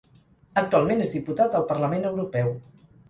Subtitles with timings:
[0.61, 2.51] Actualment és diputat al Parlament Europeu.